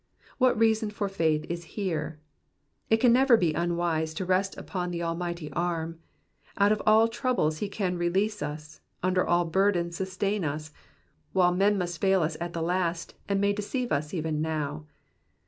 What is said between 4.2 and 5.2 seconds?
rest upon the